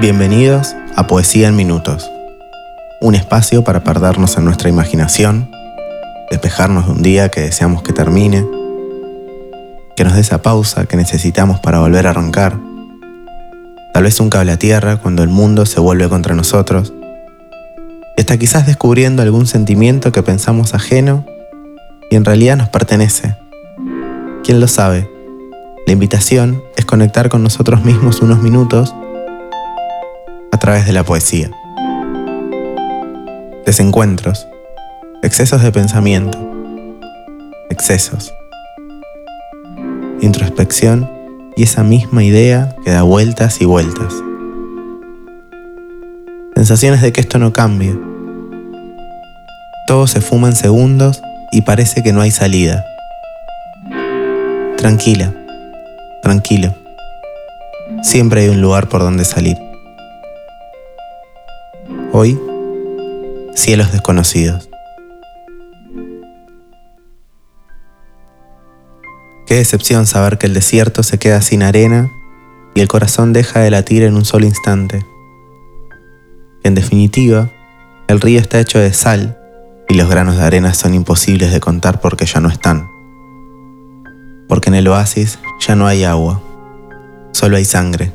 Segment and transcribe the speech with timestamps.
[0.00, 2.08] Bienvenidos a Poesía en Minutos,
[3.00, 5.50] un espacio para perdernos en nuestra imaginación,
[6.30, 8.46] despejarnos de un día que deseamos que termine,
[9.96, 12.56] que nos dé esa pausa que necesitamos para volver a arrancar,
[13.92, 16.92] tal vez un cable a tierra cuando el mundo se vuelve contra nosotros,
[18.16, 21.26] y hasta quizás descubriendo algún sentimiento que pensamos ajeno
[22.08, 23.34] y en realidad nos pertenece.
[24.44, 25.10] ¿Quién lo sabe?
[25.88, 28.94] La invitación es conectar con nosotros mismos unos minutos
[30.52, 31.50] a través de la poesía.
[33.66, 34.46] Desencuentros,
[35.22, 36.38] excesos de pensamiento,
[37.70, 38.34] excesos,
[40.20, 41.10] introspección
[41.56, 44.14] y esa misma idea que da vueltas y vueltas.
[46.54, 47.96] Sensaciones de que esto no cambia.
[49.86, 52.84] Todo se fuma en segundos y parece que no hay salida.
[54.76, 55.32] Tranquila,
[56.22, 56.74] tranquilo.
[58.02, 59.67] Siempre hay un lugar por donde salir.
[62.20, 62.36] Hoy,
[63.54, 64.68] cielos desconocidos.
[69.46, 72.10] Qué decepción saber que el desierto se queda sin arena
[72.74, 75.06] y el corazón deja de latir en un solo instante.
[76.64, 77.52] En definitiva,
[78.08, 79.38] el río está hecho de sal
[79.88, 82.88] y los granos de arena son imposibles de contar porque ya no están.
[84.48, 86.42] Porque en el oasis ya no hay agua,
[87.30, 88.10] solo hay sangre.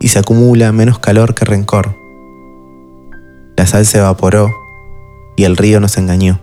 [0.00, 2.07] Y se acumula menos calor que rencor.
[3.58, 4.54] La sal se evaporó
[5.34, 6.38] y el río nos engañó.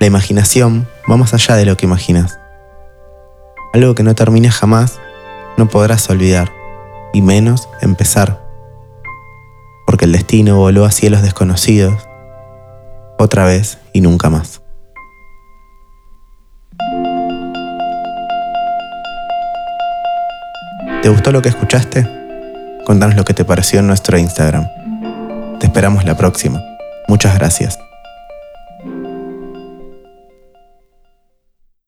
[0.00, 2.40] La imaginación va más allá de lo que imaginas.
[3.72, 4.98] Algo que no termine jamás
[5.56, 6.50] no podrás olvidar,
[7.12, 8.44] y menos empezar
[9.86, 12.08] porque el destino voló a cielos desconocidos,
[13.18, 14.62] otra vez y nunca más.
[21.02, 22.25] ¿Te gustó lo que escuchaste?
[22.86, 24.68] Contanos lo que te pareció en nuestro Instagram.
[25.58, 26.62] Te esperamos la próxima.
[27.08, 27.80] Muchas gracias.